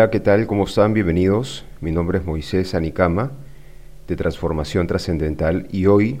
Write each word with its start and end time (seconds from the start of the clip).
Hola, 0.00 0.10
¿qué 0.10 0.20
tal? 0.20 0.46
¿Cómo 0.46 0.64
están? 0.64 0.94
Bienvenidos. 0.94 1.66
Mi 1.82 1.92
nombre 1.92 2.16
es 2.16 2.24
Moisés 2.24 2.74
Anicama, 2.74 3.32
de 4.08 4.16
Transformación 4.16 4.86
Trascendental, 4.86 5.68
y 5.70 5.84
hoy 5.84 6.16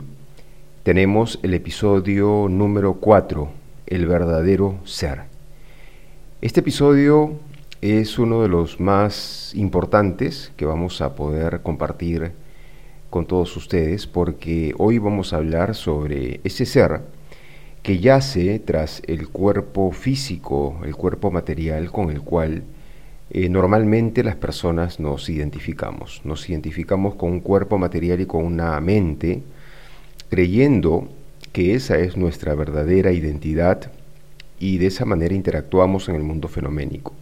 tenemos 0.82 1.38
el 1.42 1.54
episodio 1.54 2.46
número 2.50 2.96
4, 3.00 3.48
El 3.86 4.06
verdadero 4.06 4.78
ser. 4.84 5.22
Este 6.42 6.60
episodio 6.60 7.38
es 7.80 8.18
uno 8.18 8.42
de 8.42 8.48
los 8.48 8.80
más 8.80 9.54
importantes 9.54 10.52
que 10.58 10.66
vamos 10.66 11.00
a 11.00 11.14
poder 11.14 11.62
compartir 11.62 12.32
con 13.08 13.24
todos 13.24 13.56
ustedes, 13.56 14.06
porque 14.06 14.74
hoy 14.76 14.98
vamos 14.98 15.32
a 15.32 15.38
hablar 15.38 15.74
sobre 15.74 16.42
ese 16.44 16.66
ser 16.66 17.00
que 17.82 17.98
yace 17.98 18.58
tras 18.58 19.00
el 19.06 19.30
cuerpo 19.30 19.90
físico, 19.90 20.78
el 20.84 20.94
cuerpo 20.94 21.30
material 21.30 21.90
con 21.90 22.10
el 22.10 22.20
cual 22.20 22.62
eh, 23.30 23.48
normalmente 23.48 24.24
las 24.24 24.34
personas 24.34 24.98
nos 24.98 25.28
identificamos. 25.28 26.20
Nos 26.24 26.48
identificamos 26.50 27.14
con 27.14 27.30
un 27.30 27.40
cuerpo 27.40 27.78
material 27.78 28.20
y 28.20 28.26
con 28.26 28.44
una 28.44 28.80
mente, 28.80 29.42
creyendo 30.28 31.08
que 31.52 31.74
esa 31.74 31.98
es 31.98 32.16
nuestra 32.16 32.54
verdadera 32.54 33.12
identidad 33.12 33.92
y 34.58 34.78
de 34.78 34.86
esa 34.86 35.04
manera 35.04 35.34
interactuamos 35.34 36.08
en 36.08 36.16
el 36.16 36.22
mundo 36.22 36.48
fenoménico. 36.48 37.14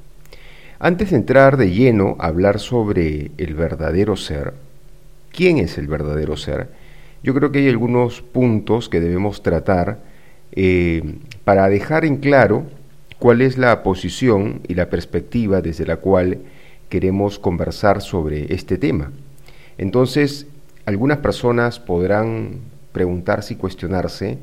Antes 0.79 1.11
de 1.11 1.17
entrar 1.17 1.57
de 1.57 1.71
lleno 1.71 2.17
a 2.19 2.29
hablar 2.29 2.59
sobre 2.59 3.31
el 3.37 3.55
verdadero 3.55 4.17
ser, 4.17 4.55
¿quién 5.31 5.59
es 5.59 5.77
el 5.77 5.89
verdadero 5.89 6.37
ser? 6.37 6.69
Yo 7.23 7.35
creo 7.35 7.53
que 7.53 7.59
hay 7.59 7.69
algunos 7.69 8.23
puntos 8.23 8.89
que 8.89 9.01
debemos 9.01 9.43
tratar 9.43 9.99
eh, 10.53 11.03
para 11.45 11.69
dejar 11.69 12.05
en 12.05 12.17
claro 12.17 12.65
cuál 13.19 13.41
es 13.41 13.59
la 13.59 13.83
posición 13.83 14.61
y 14.69 14.75
la 14.75 14.91
perspectiva 14.91 15.61
desde 15.61 15.87
la 15.87 15.97
cual 15.97 16.39
queremos 16.89 17.39
conversar 17.39 18.01
sobre 18.01 18.53
este 18.55 18.79
tema. 18.79 19.13
Entonces, 19.77 20.47
algunas 20.87 21.19
personas 21.19 21.79
podrán 21.79 22.61
preguntarse 22.93 23.55
y 23.55 23.57
cuestionarse 23.57 24.39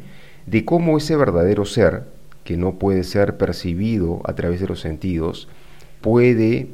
de 0.46 0.64
cómo 0.64 0.98
ese 0.98 1.16
verdadero 1.16 1.66
ser, 1.66 2.04
que 2.44 2.58
no 2.58 2.76
puede 2.76 3.04
ser 3.04 3.38
percibido 3.38 4.22
a 4.26 4.36
través 4.36 4.60
de 4.60 4.68
los 4.68 4.80
sentidos, 4.80 5.48
puede 6.02 6.68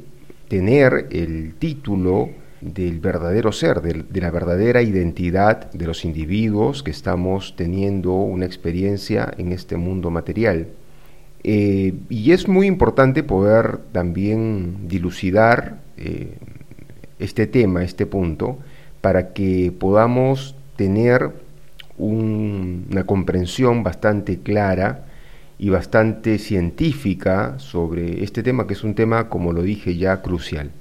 tener 0.48 1.08
el 1.10 1.54
título 1.54 2.28
del 2.60 3.00
verdadero 3.00 3.50
ser, 3.50 3.80
de, 3.80 4.20
la 4.20 4.30
verdadera 4.30 4.82
identidad 4.82 5.72
de 5.72 5.86
los 5.86 6.04
individuos 6.04 6.82
que 6.82 6.90
estamos 6.90 7.56
teniendo 7.56 8.12
una 8.12 8.44
experiencia 8.46 9.32
en 9.38 9.52
este 9.52 9.76
mundo 9.76 10.10
material. 10.10 10.68
Eh, 11.44 11.94
y 12.08 12.32
es 12.32 12.46
muy 12.48 12.66
importante 12.66 13.22
poder 13.22 13.78
también 13.92 14.88
dilucidar 14.88 15.78
eh, 15.96 16.38
este 17.18 17.46
tema, 17.46 17.82
este 17.82 18.06
punto, 18.06 18.58
para 19.00 19.32
que 19.32 19.72
podamos 19.76 20.54
tener 20.76 21.30
una 21.98 23.04
comprensión 23.04 23.82
bastante 23.82 24.38
clara 24.38 25.06
y 25.58 25.68
bastante 25.68 26.38
científica 26.38 27.58
sobre 27.58 28.24
este 28.24 28.42
tema, 28.42 28.66
que 28.66 28.74
es 28.74 28.82
un 28.82 28.94
tema, 28.94 29.28
como 29.28 29.52
lo 29.52 29.62
dije 29.62 29.96
ya, 29.96 30.22
crucial. 30.22 30.72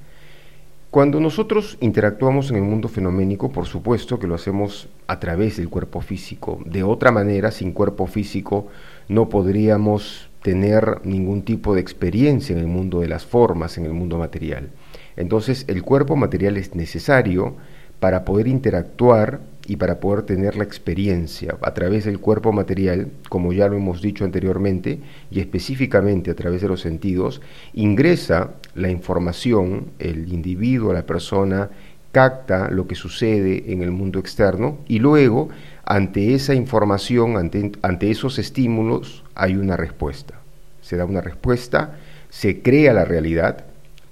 Cuando 0.90 1.20
nosotros 1.20 1.78
interactuamos 1.80 2.50
en 2.50 2.58
el 2.58 2.64
mundo 2.64 2.88
fenoménico, 2.88 3.52
por 3.52 3.66
supuesto 3.66 4.20
que 4.20 4.28
lo 4.28 4.36
hacemos 4.36 4.90
a 5.08 5.20
través 5.20 5.58
del 5.58 5.70
cuerpo 5.70 6.02
físico. 6.02 6.60
De 6.66 6.84
otra 6.84 7.12
manera, 7.12 7.52
sin 7.52 7.72
cuerpo 7.72 8.08
físico, 8.08 8.68
no 9.08 9.30
podríamos 9.30 10.31
tener 10.42 11.02
ningún 11.04 11.44
tipo 11.44 11.76
de 11.76 11.82
experiencia 11.82 12.54
en 12.54 12.60
el 12.60 12.68
mundo 12.68 13.02
de 13.02 13.08
las 13.08 13.26
formas, 13.26 13.78
en 13.78 13.86
el 13.86 13.94
mundo 13.94 14.18
material. 14.18 14.70
Entonces 15.16 15.66
el 15.68 15.84
cuerpo 15.84 16.16
material 16.16 16.58
es 16.58 16.76
necesario 16.76 17.56
para 18.00 18.26
poder 18.26 18.48
interactuar 18.48 19.42
y 19.68 19.76
para 19.76 20.00
poder 20.00 20.24
tener 20.24 20.56
la 20.56 20.64
experiencia 20.64 21.56
a 21.62 21.74
través 21.74 22.06
del 22.06 22.20
cuerpo 22.20 22.52
material, 22.52 23.12
como 23.30 23.54
ya 23.54 23.68
lo 23.68 23.78
hemos 23.78 24.02
dicho 24.02 24.26
anteriormente, 24.26 25.00
y 25.30 25.40
específicamente 25.40 26.32
a 26.32 26.36
través 26.36 26.62
de 26.62 26.68
los 26.68 26.82
sentidos, 26.82 27.42
ingresa 27.74 28.56
la 28.74 28.90
información, 28.90 29.92
el 30.00 30.34
individuo, 30.34 30.94
la 30.94 31.06
persona, 31.06 31.70
capta 32.12 32.70
lo 32.70 32.88
que 32.88 32.96
sucede 32.96 33.72
en 33.72 33.82
el 33.82 33.92
mundo 33.92 34.20
externo 34.20 34.80
y 34.88 35.00
luego 35.00 35.50
ante 35.84 36.34
esa 36.34 36.54
información, 36.54 37.38
ante, 37.38 38.12
esos 38.12 38.40
estímulos, 38.40 39.24
hay 39.36 39.56
una 39.56 39.78
respuesta. 39.78 40.36
Se 40.82 40.98
da 40.98 41.06
una 41.06 41.22
respuesta, 41.22 41.98
se 42.30 42.62
crea 42.62 42.94
la 42.94 43.06
realidad. 43.06 43.66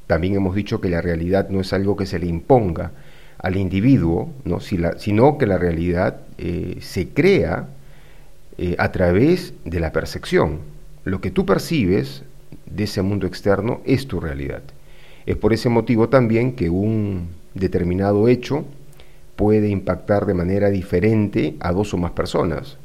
También 0.08 0.36
hemos 0.36 0.56
dicho 0.56 0.82
que 0.82 0.90
la 0.90 1.02
realidad 1.02 1.50
no 1.50 1.62
es 1.62 1.74
algo 1.74 1.96
que 1.96 2.06
se 2.06 2.20
le 2.20 2.28
imponga 2.28 2.92
al 3.38 3.56
individuo, 3.56 4.30
¿no? 4.44 4.60
sino 4.60 5.38
que 5.38 5.46
la 5.46 5.58
realidad 5.58 6.18
eh, 6.38 6.78
se 6.82 7.10
crea 7.10 7.68
eh, 8.58 8.76
a 8.78 8.92
través 8.92 9.54
de 9.64 9.80
la 9.80 9.92
percepción. 9.92 10.60
Lo 11.06 11.22
que 11.22 11.32
tú 11.32 11.46
percibes 11.46 12.24
de 12.66 12.84
ese 12.84 13.02
mundo 13.02 13.28
externo 13.28 13.82
es 13.86 14.08
tu 14.08 14.20
realidad. 14.20 14.64
Es 15.26 15.38
por 15.38 15.54
ese 15.54 15.70
motivo 15.70 16.10
también 16.10 16.54
que 16.54 16.70
un 16.70 17.30
determinado 17.54 18.28
hecho 18.28 18.66
puede 19.40 19.70
impactar 19.70 20.26
de 20.26 20.34
manera 20.34 20.70
diferente 20.70 21.56
a 21.62 21.72
dos 21.72 21.94
o 21.94 21.98
más 21.98 22.12
personas. 22.12 22.78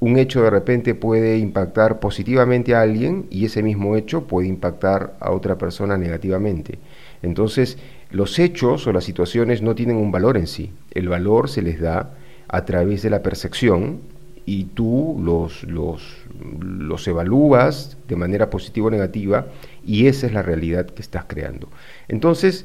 Un 0.00 0.16
hecho 0.16 0.42
de 0.42 0.48
repente 0.48 0.94
puede 0.94 1.36
impactar 1.36 2.00
positivamente 2.00 2.74
a 2.74 2.80
alguien 2.80 3.26
y 3.28 3.44
ese 3.44 3.62
mismo 3.62 3.94
hecho 3.94 4.22
puede 4.22 4.48
impactar 4.48 5.12
a 5.20 5.30
otra 5.30 5.58
persona 5.58 5.98
negativamente. 5.98 6.78
Entonces, 7.20 7.76
los 8.10 8.38
hechos 8.38 8.86
o 8.86 8.94
las 8.94 9.04
situaciones 9.04 9.60
no 9.60 9.74
tienen 9.74 9.98
un 9.98 10.10
valor 10.10 10.38
en 10.38 10.46
sí. 10.46 10.72
El 10.90 11.10
valor 11.10 11.50
se 11.50 11.60
les 11.60 11.78
da 11.78 12.14
a 12.48 12.64
través 12.64 13.02
de 13.02 13.10
la 13.10 13.22
percepción 13.22 14.00
y 14.46 14.64
tú 14.64 15.20
los, 15.22 15.64
los, 15.64 16.24
los 16.62 17.06
evalúas 17.06 17.98
de 18.08 18.16
manera 18.16 18.48
positiva 18.48 18.86
o 18.86 18.90
negativa 18.90 19.48
y 19.84 20.06
esa 20.06 20.28
es 20.28 20.32
la 20.32 20.40
realidad 20.40 20.86
que 20.86 21.02
estás 21.02 21.26
creando. 21.26 21.68
Entonces, 22.08 22.64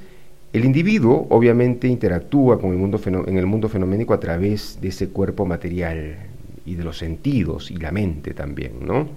el 0.51 0.65
individuo 0.65 1.27
obviamente 1.29 1.87
interactúa 1.87 2.59
con 2.59 2.71
el 2.71 2.77
mundo 2.77 2.99
en 3.05 3.37
el 3.37 3.45
mundo 3.45 3.69
fenoménico 3.69 4.13
a 4.13 4.19
través 4.19 4.79
de 4.81 4.87
ese 4.87 5.09
cuerpo 5.09 5.45
material 5.45 6.17
y 6.65 6.75
de 6.75 6.83
los 6.83 6.97
sentidos 6.97 7.69
y 7.69 7.77
la 7.77 7.91
mente 7.91 8.33
también, 8.33 8.85
¿no? 8.85 9.09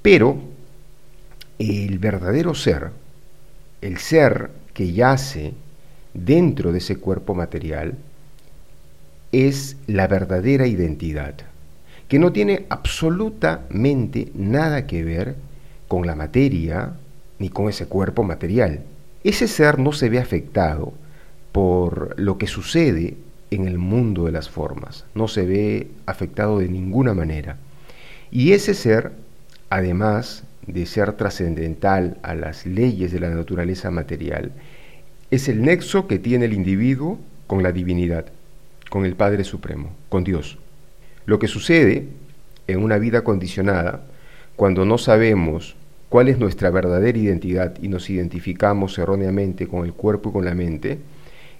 Pero 0.00 0.36
el 1.58 1.98
verdadero 1.98 2.54
ser, 2.54 2.90
el 3.82 3.98
ser 3.98 4.50
que 4.72 4.92
yace 4.92 5.52
dentro 6.14 6.72
de 6.72 6.78
ese 6.78 6.96
cuerpo 6.96 7.34
material, 7.34 7.94
es 9.30 9.76
la 9.86 10.06
verdadera 10.06 10.66
identidad, 10.66 11.34
que 12.08 12.18
no 12.18 12.32
tiene 12.32 12.66
absolutamente 12.68 14.30
nada 14.34 14.86
que 14.86 15.04
ver 15.04 15.36
con 15.88 16.06
la 16.06 16.14
materia 16.14 16.94
ni 17.38 17.48
con 17.50 17.68
ese 17.68 17.86
cuerpo 17.86 18.22
material 18.22 18.80
ese 19.24 19.48
ser 19.48 19.78
no 19.78 19.92
se 19.92 20.08
ve 20.08 20.18
afectado 20.18 20.92
por 21.52 22.18
lo 22.18 22.38
que 22.38 22.46
sucede 22.46 23.16
en 23.50 23.68
el 23.68 23.78
mundo 23.78 24.24
de 24.24 24.32
las 24.32 24.48
formas, 24.48 25.04
no 25.14 25.28
se 25.28 25.44
ve 25.44 25.88
afectado 26.06 26.58
de 26.58 26.68
ninguna 26.68 27.14
manera. 27.14 27.58
Y 28.30 28.52
ese 28.52 28.74
ser, 28.74 29.12
además 29.68 30.44
de 30.66 30.86
ser 30.86 31.12
trascendental 31.12 32.16
a 32.22 32.34
las 32.34 32.66
leyes 32.66 33.12
de 33.12 33.20
la 33.20 33.30
naturaleza 33.30 33.90
material, 33.90 34.52
es 35.30 35.48
el 35.48 35.62
nexo 35.62 36.06
que 36.06 36.18
tiene 36.18 36.46
el 36.46 36.54
individuo 36.54 37.18
con 37.46 37.62
la 37.62 37.72
divinidad, 37.72 38.26
con 38.90 39.04
el 39.04 39.14
Padre 39.14 39.44
Supremo, 39.44 39.90
con 40.08 40.24
Dios. 40.24 40.58
Lo 41.26 41.38
que 41.38 41.48
sucede 41.48 42.08
en 42.66 42.82
una 42.82 42.98
vida 42.98 43.22
condicionada, 43.22 44.02
cuando 44.56 44.84
no 44.84 44.98
sabemos 44.98 45.76
cuál 46.12 46.28
es 46.28 46.38
nuestra 46.38 46.68
verdadera 46.68 47.16
identidad 47.16 47.74
y 47.80 47.88
nos 47.88 48.10
identificamos 48.10 48.98
erróneamente 48.98 49.66
con 49.66 49.86
el 49.86 49.94
cuerpo 49.94 50.28
y 50.28 50.32
con 50.34 50.44
la 50.44 50.54
mente, 50.54 50.98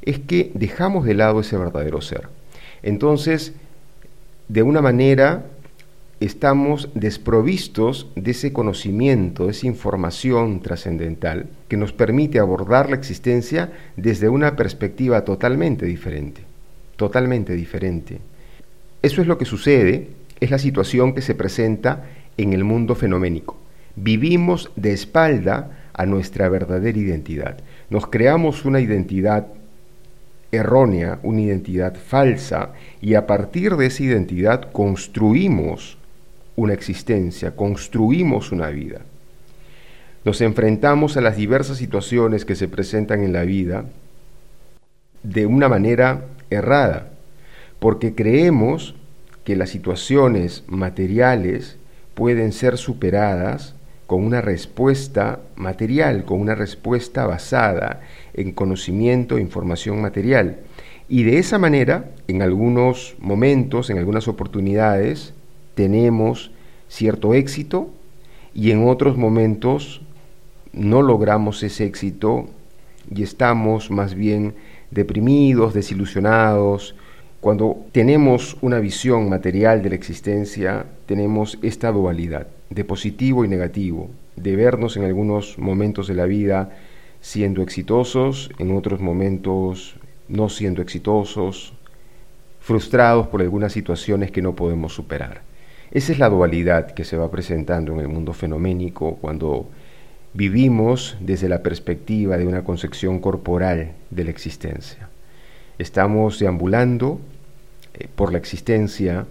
es 0.03 0.19
que 0.19 0.51
dejamos 0.53 1.07
de 1.07 1.15
lado 1.15 1.41
ese 1.41 1.57
verdadero 1.57 2.03
ser. 2.03 2.29
Entonces, 2.83 3.55
de 4.49 4.63
una 4.63 4.83
manera, 4.83 5.47
estamos 6.21 6.91
desprovistos 6.95 8.11
de 8.15 8.33
ese 8.33 8.53
conocimiento, 8.53 9.47
de 9.47 9.53
esa 9.53 9.69
información 9.69 10.61
trascendental 10.61 11.47
que 11.67 11.79
nos 11.79 11.95
permite 11.95 12.39
abordar 12.39 12.91
la 12.91 12.97
existencia 12.97 13.73
desde 13.97 14.29
una 14.29 14.55
perspectiva 14.55 15.25
totalmente 15.25 15.87
diferente, 15.87 16.43
totalmente 16.97 17.55
diferente. 17.55 18.19
Eso 19.01 19.23
es 19.23 19.27
lo 19.27 19.39
que 19.39 19.47
sucede, 19.47 20.09
es 20.41 20.51
la 20.51 20.59
situación 20.59 21.15
que 21.15 21.23
se 21.23 21.35
presenta 21.35 22.05
en 22.37 22.53
el 22.53 22.65
mundo 22.65 22.95
fenoménico 22.95 23.62
vivimos 23.97 24.71
de 24.77 24.93
espalda 24.93 25.71
a 25.93 26.07
nuestra 26.07 26.49
verdadera 26.49 26.99
identidad. 26.99 27.59
Nos 27.91 28.07
creamos 28.07 28.65
una 28.65 28.81
identidad 28.81 29.47
errónea, 30.51 31.19
una 31.23 31.41
identidad 31.41 31.97
falsa, 31.97 32.73
y 33.01 33.15
a 33.15 33.27
partir 33.27 33.77
de 33.77 33.87
esa 33.87 34.03
identidad 34.03 34.71
construimos 34.73 35.97
una 36.57 36.75
existencia, 36.75 37.57
construimos 37.57 38.53
una 38.53 38.69
vida. 38.69 39.01
nos 40.25 40.41
enfrentamos 40.41 41.17
a 41.17 41.21
las 41.21 41.37
diversas 41.37 41.79
situaciones 41.79 42.45
que 42.45 42.55
se 42.55 42.69
presentan 42.69 43.25
en 43.25 43.33
la 43.33 43.43
vida 43.43 43.87
de 45.25 45.47
una 45.47 45.69
manera 45.69 46.27
errada, 46.49 47.11
porque 47.81 48.15
creemos 48.15 48.95
que 49.43 49.57
las 49.57 49.71
situaciones 49.71 50.63
materiales 50.69 51.77
pueden 52.15 52.53
ser 52.53 52.79
superadas 52.79 53.75
con 54.13 54.25
una 54.25 54.43
respuesta 54.43 55.41
material, 55.57 56.27
con 56.27 56.39
una 56.39 56.55
respuesta 56.55 57.25
basada 57.25 58.03
en 58.35 58.53
conocimiento 58.53 59.39
e 59.39 59.41
información 59.41 60.03
material. 60.03 60.59
Y 61.09 61.23
de 61.23 61.39
esa 61.39 61.57
manera, 61.57 62.11
en 62.29 62.43
algunos 62.43 63.15
momentos, 63.21 63.89
en 63.89 63.97
algunas 63.97 64.29
oportunidades, 64.29 65.33
tenemos 65.75 66.51
cierto 66.89 67.33
éxito 67.33 67.89
y 68.53 68.73
en 68.73 68.87
otros 68.87 69.17
momentos 69.17 70.03
no 70.75 71.01
logramos 71.01 71.63
ese 71.63 71.87
éxito 71.87 72.51
y 73.11 73.23
estamos 73.23 73.91
más 73.91 74.15
bien 74.15 74.53
deprimidos, 74.91 75.73
desilusionados. 75.73 76.95
Cuando 77.41 77.87
tenemos 77.93 78.59
una 78.61 78.79
visión 78.79 79.31
material 79.31 79.83
de 79.83 79.89
la 79.89 79.95
existencia, 79.95 80.85
tenemos 81.07 81.59
esta 81.63 81.91
dualidad 81.91 82.47
de 82.75 82.85
positivo 82.85 83.45
y 83.45 83.49
negativo, 83.49 84.11
de 84.37 84.57
vernos 84.57 84.97
en 84.97 85.05
algunos 85.05 85.59
momentos 85.59 86.09
de 86.09 86.15
la 86.15 86.27
vida 86.27 86.71
siendo 87.21 87.63
exitosos, 87.63 88.51
en 88.59 88.77
otros 88.77 89.01
momentos 89.01 89.97
no 90.29 90.49
siendo 90.49 90.83
exitosos, 90.83 91.75
frustrados 92.61 93.27
por 93.29 93.43
algunas 93.43 93.73
situaciones 93.73 94.31
que 94.31 94.43
no 94.43 94.55
podemos 94.55 94.95
superar. 94.95 95.43
Esa 95.91 96.13
es 96.13 96.19
la 96.19 96.31
dualidad 96.31 96.93
que 96.93 97.05
se 97.05 97.17
va 97.17 97.31
presentando 97.31 97.93
en 97.93 98.01
el 98.01 98.09
mundo 98.09 98.33
fenoménico 98.33 99.17
cuando 99.21 99.69
vivimos 100.33 101.17
desde 101.21 101.49
la 101.49 101.63
perspectiva 101.63 102.39
de 102.39 102.47
una 102.47 102.65
concepción 102.65 103.19
corporal 103.21 103.93
de 104.11 104.25
la 104.25 104.31
existencia. 104.31 105.11
Estamos 105.79 106.39
deambulando 106.39 107.21
eh, 107.95 108.09
por 108.15 108.33
la 108.33 108.39
existencia 108.39 109.27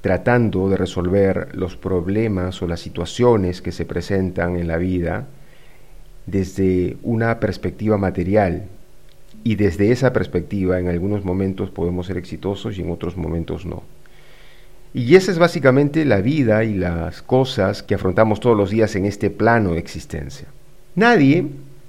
tratando 0.00 0.68
de 0.68 0.76
resolver 0.76 1.48
los 1.54 1.76
problemas 1.76 2.62
o 2.62 2.66
las 2.66 2.80
situaciones 2.80 3.60
que 3.60 3.72
se 3.72 3.84
presentan 3.84 4.56
en 4.56 4.68
la 4.68 4.78
vida 4.78 5.26
desde 6.26 6.96
una 7.02 7.40
perspectiva 7.40 7.98
material. 7.98 8.64
Y 9.42 9.54
desde 9.54 9.90
esa 9.90 10.12
perspectiva 10.12 10.78
en 10.78 10.88
algunos 10.88 11.24
momentos 11.24 11.70
podemos 11.70 12.06
ser 12.06 12.18
exitosos 12.18 12.78
y 12.78 12.82
en 12.82 12.90
otros 12.90 13.16
momentos 13.16 13.64
no. 13.64 13.82
Y 14.92 15.14
esa 15.14 15.30
es 15.30 15.38
básicamente 15.38 16.04
la 16.04 16.20
vida 16.20 16.64
y 16.64 16.74
las 16.74 17.22
cosas 17.22 17.82
que 17.82 17.94
afrontamos 17.94 18.40
todos 18.40 18.56
los 18.56 18.70
días 18.70 18.96
en 18.96 19.06
este 19.06 19.30
plano 19.30 19.72
de 19.72 19.78
existencia. 19.78 20.48
Nadie 20.96 21.46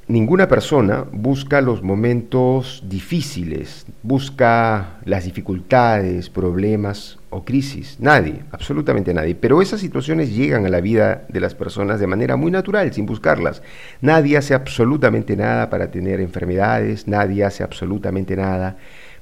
Ninguna 0.07 0.48
persona 0.48 1.06
busca 1.12 1.62
los 1.62 1.83
momentos 1.83 2.83
difíciles, 2.86 3.86
busca 4.03 4.98
las 5.06 5.24
dificultades, 5.24 6.30
problemas 6.30 7.18
o 7.30 7.45
crisis. 7.45 7.98
Nadie, 8.00 8.42
absolutamente 8.51 9.13
nadie. 9.13 9.36
Pero 9.36 9.62
esas 9.62 9.80
situaciones 9.80 10.36
llegan 10.36 10.65
a 10.65 10.69
la 10.69 10.81
vida 10.81 11.24
de 11.30 11.39
las 11.39 11.56
personas 11.56 12.00
de 12.00 12.07
manera 12.07 12.36
muy 12.36 12.51
natural, 12.51 12.92
sin 12.92 13.06
buscarlas. 13.06 13.62
Nadie 14.01 14.38
hace 14.38 14.53
absolutamente 14.53 15.38
nada 15.38 15.69
para 15.69 15.92
tener 15.92 16.19
enfermedades, 16.19 17.07
nadie 17.07 17.45
hace 17.45 17.63
absolutamente 17.63 18.36
nada 18.36 18.77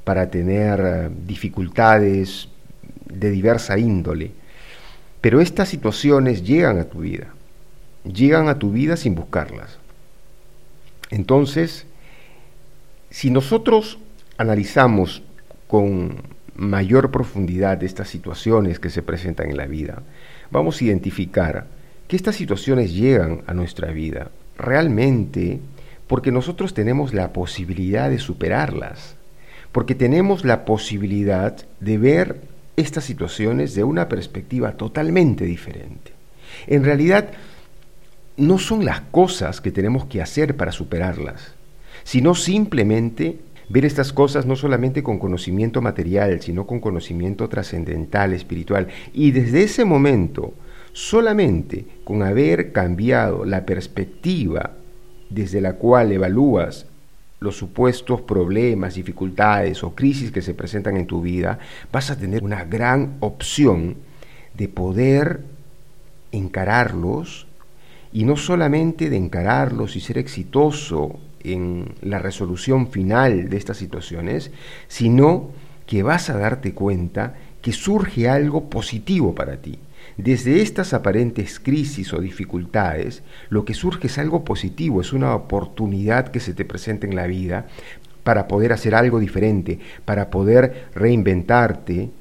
para 0.06 0.31
tener 0.31 0.80
eh, 0.84 1.10
dificultades 1.28 2.48
de 3.06 3.30
diversa 3.30 3.78
índole. 3.78 4.31
Pero 5.22 5.42
estas 5.42 5.70
situaciones 5.70 6.44
llegan 6.44 6.80
a 6.80 6.86
tu 6.86 7.02
vida, 7.02 7.28
llegan 8.12 8.48
a 8.48 8.58
tu 8.58 8.72
vida 8.72 8.96
sin 8.96 9.14
buscarlas. 9.14 9.78
Entonces, 11.09 11.85
si 13.09 13.29
nosotros 13.31 13.97
analizamos 14.38 15.23
con 15.67 16.21
mayor 16.56 17.11
profundidad 17.11 17.81
estas 17.83 18.09
situaciones 18.09 18.79
que 18.79 18.89
se 18.89 19.01
presentan 19.01 19.50
en 19.50 19.57
la 19.57 19.65
vida, 19.65 20.03
vamos 20.51 20.79
a 20.79 20.83
identificar 20.85 21.67
que 22.07 22.15
estas 22.15 22.35
situaciones 22.35 22.94
llegan 22.94 23.44
a 23.47 23.53
nuestra 23.53 23.91
vida 23.91 24.31
realmente 24.57 25.59
porque 26.07 26.31
nosotros 26.31 26.73
tenemos 26.73 27.13
la 27.13 27.33
posibilidad 27.33 28.09
de 28.09 28.17
superarlas, 28.17 29.15
porque 29.71 29.95
tenemos 29.95 30.44
la 30.44 30.65
posibilidad 30.65 31.56
de 31.79 31.97
ver 31.97 32.41
estas 32.75 33.03
situaciones 33.03 33.75
de 33.75 33.83
una 33.83 34.09
perspectiva 34.09 34.71
totalmente 34.71 35.45
diferente. 35.45 36.11
En 36.65 36.83
realidad, 36.83 37.29
no 38.39 38.57
son 38.57 38.86
las 38.86 39.01
cosas 39.01 39.62
que 39.62 39.71
tenemos 39.71 40.06
que 40.06 40.21
hacer 40.21 40.56
para 40.56 40.71
superarlas, 40.71 41.53
sino 42.03 42.36
simplemente 42.36 43.39
ver 43.69 43.86
estas 43.86 44.13
cosas 44.13 44.45
no 44.45 44.56
solamente 44.56 45.03
con 45.03 45.19
conocimiento 45.19 45.81
material, 45.81 46.41
sino 46.41 46.65
con 46.65 46.80
conocimiento 46.80 47.47
trascendental, 47.50 48.33
espiritual. 48.33 48.88
Y 49.13 49.31
desde 49.31 49.63
ese 49.63 49.86
momento, 49.86 50.53
solamente 50.94 51.86
con 52.03 52.24
haber 52.24 52.71
cambiado 52.71 53.45
la 53.45 53.65
perspectiva 53.65 54.71
desde 55.30 55.62
la 55.62 55.74
cual 55.74 56.12
evalúas 56.12 56.88
los 57.39 57.56
supuestos 57.56 58.21
problemas, 58.21 58.95
dificultades 58.95 59.83
o 59.83 59.94
crisis 59.95 60.31
que 60.31 60.42
se 60.42 60.53
presentan 60.53 60.97
en 60.97 61.06
tu 61.06 61.21
vida, 61.21 61.59
vas 61.92 62.09
a 62.09 62.18
tener 62.18 62.44
una 62.44 62.65
gran 62.65 63.18
opción 63.19 63.97
de 64.56 64.68
poder 64.68 65.42
encararlos 66.31 67.49
y 68.11 68.23
no 68.25 68.35
solamente 68.35 69.09
de 69.09 69.17
encararlos 69.17 69.95
y 69.95 70.00
ser 70.00 70.17
exitoso 70.17 71.19
en 71.44 71.94
la 72.01 72.19
resolución 72.19 72.88
final 72.88 73.50
de 73.50 73.57
estas 73.57 73.77
situaciones, 73.77 74.51
sino 74.88 75.51
que 75.85 76.03
vas 76.03 76.29
a 76.29 76.38
darte 76.38 76.73
cuenta 76.73 77.35
que 77.61 77.71
surge 77.71 78.29
algo 78.29 78.69
positivo 78.69 79.35
para 79.35 79.57
ti. 79.57 79.79
Desde 80.17 80.61
estas 80.61 80.94
aparentes 80.94 81.59
crisis 81.59 82.13
o 82.13 82.19
dificultades, 82.19 83.23
lo 83.50 83.63
que 83.63 83.73
surge 83.73 84.07
es 84.07 84.17
algo 84.17 84.44
positivo, 84.44 85.01
es 85.01 85.13
una 85.13 85.33
oportunidad 85.35 86.29
que 86.29 86.39
se 86.39 86.53
te 86.53 86.65
presenta 86.65 87.07
en 87.07 87.15
la 87.15 87.27
vida 87.27 87.67
para 88.23 88.47
poder 88.47 88.73
hacer 88.73 88.95
algo 88.95 89.19
diferente, 89.19 89.80
para 90.06 90.30
poder 90.30 90.89
reinventarte 90.94 92.11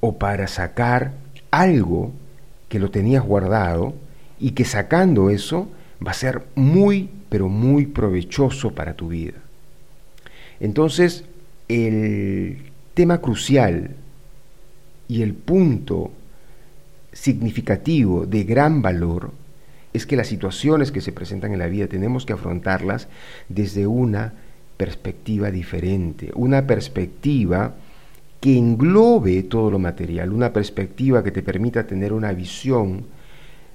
o 0.00 0.18
para 0.18 0.48
sacar 0.48 1.12
algo 1.50 2.12
que 2.68 2.78
lo 2.78 2.90
tenías 2.90 3.24
guardado 3.24 3.94
y 4.38 4.52
que 4.52 4.64
sacando 4.64 5.30
eso 5.30 5.68
va 6.04 6.10
a 6.10 6.14
ser 6.14 6.42
muy, 6.54 7.08
pero 7.28 7.48
muy 7.48 7.86
provechoso 7.86 8.72
para 8.74 8.94
tu 8.94 9.08
vida. 9.08 9.38
Entonces, 10.60 11.24
el 11.68 12.58
tema 12.94 13.18
crucial 13.18 13.90
y 15.08 15.22
el 15.22 15.34
punto 15.34 16.10
significativo 17.12 18.26
de 18.26 18.44
gran 18.44 18.82
valor 18.82 19.32
es 19.92 20.06
que 20.06 20.16
las 20.16 20.26
situaciones 20.26 20.90
que 20.90 21.00
se 21.00 21.12
presentan 21.12 21.52
en 21.52 21.60
la 21.60 21.68
vida 21.68 21.86
tenemos 21.86 22.26
que 22.26 22.32
afrontarlas 22.32 23.08
desde 23.48 23.86
una 23.86 24.34
perspectiva 24.76 25.50
diferente, 25.50 26.32
una 26.34 26.66
perspectiva 26.66 27.74
que 28.40 28.58
englobe 28.58 29.44
todo 29.44 29.70
lo 29.70 29.78
material, 29.78 30.32
una 30.32 30.52
perspectiva 30.52 31.22
que 31.22 31.30
te 31.30 31.42
permita 31.42 31.86
tener 31.86 32.12
una 32.12 32.32
visión 32.32 33.06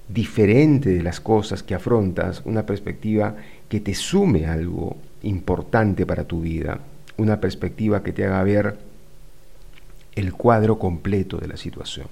diferente 0.09 0.89
de 0.89 1.03
las 1.03 1.19
cosas 1.21 1.61
que 1.63 1.75
afrontas, 1.75 2.41
una 2.45 2.65
perspectiva 2.65 3.35
que 3.69 3.79
te 3.79 3.93
sume 3.93 4.47
algo 4.47 4.97
importante 5.21 6.05
para 6.05 6.23
tu 6.23 6.41
vida, 6.41 6.79
una 7.17 7.39
perspectiva 7.39 8.01
que 8.01 8.11
te 8.11 8.25
haga 8.25 8.43
ver 8.43 8.77
el 10.15 10.33
cuadro 10.33 10.79
completo 10.79 11.37
de 11.37 11.47
la 11.47 11.57
situación. 11.57 12.07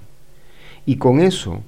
Y 0.86 0.96
con 0.96 1.20
eso, 1.20 1.60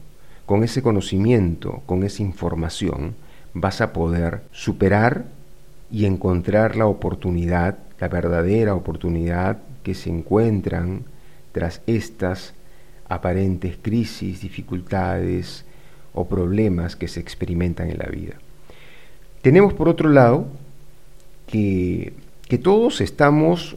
con 0.46 0.62
ese 0.62 0.82
conocimiento, 0.82 1.82
con 1.86 2.04
esa 2.04 2.22
información, 2.22 3.14
vas 3.52 3.80
a 3.80 3.92
poder 3.92 4.42
superar 4.52 5.24
y 5.90 6.06
encontrar 6.06 6.76
la 6.76 6.86
oportunidad, 6.86 7.78
la 7.98 8.08
verdadera 8.08 8.74
oportunidad 8.74 9.58
que 9.82 9.94
se 9.94 10.10
encuentran 10.10 11.02
tras 11.52 11.82
estas 11.86 12.54
aparentes 13.08 13.76
crisis, 13.82 14.40
dificultades, 14.40 15.64
o 16.14 16.28
problemas 16.28 16.96
que 16.96 17.08
se 17.08 17.20
experimentan 17.20 17.90
en 17.90 17.98
la 17.98 18.06
vida. 18.06 18.34
Tenemos 19.42 19.72
por 19.72 19.88
otro 19.88 20.08
lado 20.08 20.46
que, 21.46 22.12
que 22.48 22.58
todos 22.58 23.00
estamos 23.00 23.76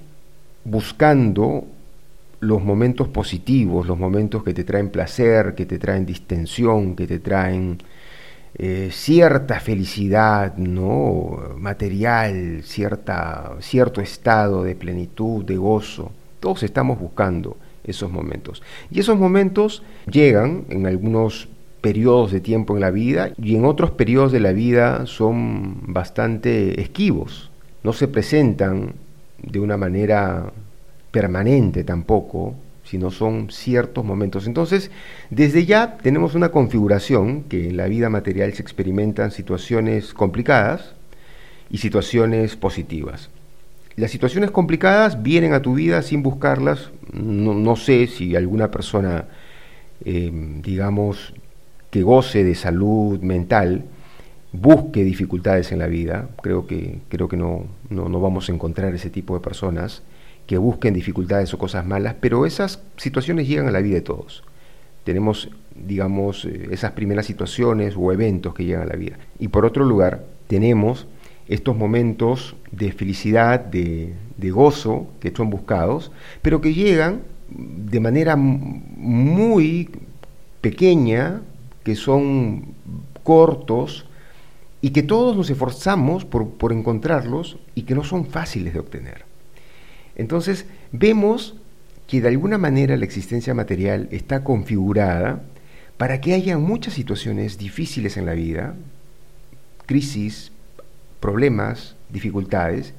buscando 0.65 1.65
los 2.39 2.61
momentos 2.61 3.07
positivos, 3.07 3.87
los 3.87 3.97
momentos 3.97 4.43
que 4.43 4.53
te 4.53 4.63
traen 4.63 4.89
placer, 4.89 5.55
que 5.55 5.65
te 5.65 5.79
traen 5.79 6.05
distensión, 6.05 6.95
que 6.95 7.07
te 7.07 7.19
traen 7.19 7.77
eh, 8.55 8.89
cierta 8.91 9.59
felicidad 9.59 10.55
no 10.57 11.55
material, 11.57 12.61
cierta, 12.63 13.55
cierto 13.61 14.01
estado 14.01 14.63
de 14.63 14.75
plenitud, 14.75 15.43
de 15.43 15.57
gozo. 15.57 16.11
Todos 16.39 16.63
estamos 16.63 16.99
buscando 16.99 17.57
esos 17.83 18.11
momentos. 18.11 18.61
Y 18.91 18.99
esos 18.99 19.17
momentos 19.17 19.81
llegan 20.05 20.65
en 20.69 20.85
algunos 20.85 21.47
periodos 21.83 22.31
de 22.31 22.39
tiempo 22.39 22.75
en 22.75 22.81
la 22.81 22.91
vida 22.91 23.33
y 23.37 23.57
en 23.57 23.65
otros 23.65 23.91
periodos 23.91 24.31
de 24.31 24.39
la 24.39 24.53
vida 24.53 25.05
son 25.05 25.93
bastante 25.93 26.79
esquivos, 26.79 27.51
no 27.83 27.91
se 27.91 28.07
presentan 28.07 28.93
de 29.41 29.59
una 29.59 29.75
manera 29.75 30.53
permanente 31.11 31.83
tampoco, 31.83 32.55
sino 32.85 33.11
son 33.11 33.49
ciertos 33.51 34.05
momentos. 34.05 34.47
Entonces, 34.47 34.91
desde 35.29 35.65
ya 35.65 35.97
tenemos 35.97 36.35
una 36.35 36.51
configuración 36.51 37.43
que 37.43 37.67
en 37.67 37.75
la 37.75 37.87
vida 37.87 38.09
material 38.09 38.53
se 38.53 38.61
experimentan 38.61 39.31
situaciones 39.31 40.13
complicadas 40.13 40.93
y 41.69 41.79
situaciones 41.79 42.55
positivas. 42.55 43.29
Las 43.97 44.09
situaciones 44.09 44.51
complicadas 44.51 45.21
vienen 45.21 45.51
a 45.51 45.61
tu 45.61 45.73
vida 45.73 46.01
sin 46.01 46.23
buscarlas. 46.23 46.91
No, 47.11 47.75
sé 47.75 48.07
si 48.07 48.37
alguna 48.37 48.71
persona, 48.71 49.25
eh, 50.05 50.31
digamos, 50.63 51.33
que 51.93 52.01
goce 52.01 52.43
de 52.43 52.55
salud 52.55 53.19
mental, 53.19 53.85
busque 54.51 55.03
dificultades 55.03 55.71
en 55.71 55.77
la 55.77 55.85
vida. 55.85 56.27
Creo 56.41 56.65
que, 56.65 57.01
creo 57.07 57.27
que 57.27 57.37
no, 57.37 57.67
no, 57.91 58.19
vamos 58.19 58.49
a 58.49 58.51
encontrar 58.51 58.95
ese 58.95 59.11
tipo 59.11 59.35
de 59.35 59.41
personas 59.41 60.01
que 60.47 60.57
busquen 60.57 60.95
dificultades 60.95 61.53
o 61.53 61.59
cosas 61.59 61.85
malas, 61.85 62.15
pero 62.19 62.47
esas 62.47 62.81
situaciones 62.97 63.47
llegan 63.47 63.67
a 63.67 63.71
la 63.71 63.81
vida 63.81 63.93
de 63.93 64.01
todos. 64.01 64.43
Tenemos, 65.03 65.51
digamos, 65.75 66.45
eh, 66.45 66.69
esas 66.71 66.93
primeras 66.93 67.27
situaciones 67.27 67.93
o 67.95 68.11
eventos 68.11 68.55
que 68.55 68.65
llegan 68.65 68.81
a 68.81 68.87
la 68.87 68.95
vida. 68.95 69.19
Y 69.37 69.49
por 69.49 69.63
otro 69.63 69.85
lugar, 69.85 70.25
tenemos 70.47 71.05
estos 71.47 71.77
momentos 71.77 72.55
de 72.71 72.91
felicidad, 72.91 73.59
de, 73.59 74.15
de 74.37 74.49
gozo 74.49 75.05
que 75.19 75.29
son 75.29 75.51
buscados, 75.51 76.11
pero 76.41 76.59
que 76.59 76.73
llegan 76.73 77.21
de 77.51 77.99
manera 77.99 78.35
muy 78.35 79.91
pequeña, 80.59 81.43
que 81.83 81.95
son 81.95 82.73
cortos 83.23 84.05
y 84.81 84.89
que 84.89 85.03
todos 85.03 85.35
nos 85.35 85.49
esforzamos 85.49 86.25
por, 86.25 86.73
encontrarlos 86.73 87.57
y 87.73 87.83
que 87.83 87.95
no 87.95 88.03
son 88.03 88.25
fáciles 88.25 88.73
de 88.73 88.79
obtener. 88.79 89.25
Entonces 90.15 90.65
vemos 90.91 91.55
que 92.07 92.21
de 92.21 92.27
alguna 92.27 92.57
manera 92.57 92.97
la 92.97 93.05
existencia 93.05 93.53
material 93.53 94.09
está 94.11 94.43
configurada 94.43 95.43
para 95.97 96.19
que 96.19 96.33
haya 96.33 96.57
muchas 96.57 96.95
situaciones 96.95 97.57
difíciles 97.57 98.17
en 98.17 98.25
la 98.25 98.33
vida, 98.33 98.75
crisis, 99.85 100.51
problemas, 101.19 101.95
dificultades, 102.09 102.93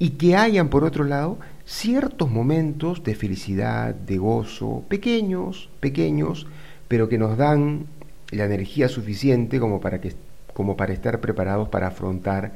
y 0.00 0.10
que 0.10 0.34
hayan, 0.34 0.68
por 0.68 0.82
otro 0.82 1.04
lado, 1.04 1.38
ciertos 1.64 2.30
momentos 2.30 3.04
de 3.04 3.14
felicidad, 3.14 3.94
de 3.94 4.18
gozo, 4.18 4.82
pequeños, 4.88 5.70
pequeños, 5.78 6.48
pero 6.88 7.08
que 7.08 7.18
nos 7.18 7.38
dan 7.38 7.86
la 8.34 8.44
energía 8.44 8.88
suficiente 8.88 9.58
como 9.60 9.80
para, 9.80 10.00
que, 10.00 10.12
como 10.52 10.76
para 10.76 10.92
estar 10.92 11.20
preparados 11.20 11.68
para 11.68 11.88
afrontar 11.88 12.52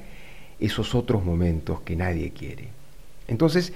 esos 0.60 0.94
otros 0.94 1.24
momentos 1.24 1.80
que 1.82 1.96
nadie 1.96 2.30
quiere. 2.30 2.68
Entonces, 3.28 3.72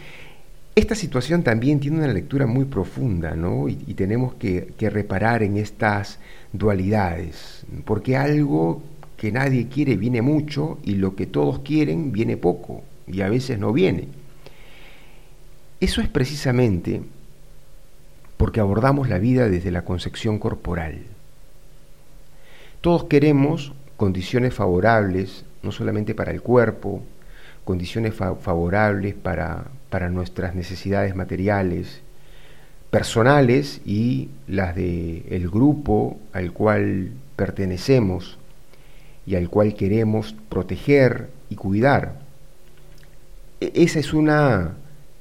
esta 0.74 0.94
situación 0.94 1.42
también 1.42 1.80
tiene 1.80 1.98
una 1.98 2.12
lectura 2.12 2.46
muy 2.46 2.64
profunda, 2.64 3.36
¿no? 3.36 3.68
Y, 3.68 3.76
tenemos 3.94 4.34
que, 4.34 4.72
que, 4.78 4.88
reparar 4.88 5.42
en 5.42 5.58
estas 5.58 6.18
dualidades, 6.52 7.64
porque 7.84 8.16
algo 8.16 8.82
que 9.16 9.30
nadie 9.30 9.68
quiere 9.68 9.96
viene 9.96 10.22
mucho 10.22 10.78
y 10.82 10.96
lo 10.96 11.14
que 11.14 11.26
todos 11.26 11.60
quieren 11.60 12.10
viene 12.10 12.36
poco 12.36 12.82
y 13.06 13.20
a 13.20 13.28
veces 13.28 13.58
no 13.58 13.72
viene. 13.72 14.08
Eso 15.80 16.00
es 16.00 16.08
precisamente 16.08 17.02
porque 18.36 18.60
abordamos 18.60 19.08
la 19.08 19.18
vida 19.18 19.48
desde 19.48 19.70
la 19.70 19.84
concepción 19.84 20.38
corporal. 20.38 21.02
Todos 22.82 23.04
queremos 23.04 23.72
condiciones 23.96 24.54
favorables, 24.54 25.44
no 25.62 25.70
solamente 25.70 26.16
para 26.16 26.32
el 26.32 26.42
cuerpo, 26.42 27.00
condiciones 27.64 28.12
favorables 28.12 29.14
para, 29.14 29.70
nuestras 30.10 30.56
necesidades 30.56 31.14
materiales, 31.14 32.00
personales 32.90 33.80
y 33.86 34.30
las 34.48 34.74
del 34.74 35.22
el 35.30 35.48
grupo 35.48 36.18
al 36.32 36.52
cual 36.52 37.12
pertenecemos 37.36 38.36
y 39.26 39.36
al 39.36 39.48
cual 39.48 39.74
queremos 39.74 40.34
proteger 40.48 41.30
y 41.50 41.54
cuidar. 41.54 42.16
E, 43.60 43.70
esa 43.76 44.00
es 44.00 44.12
una 44.12 44.72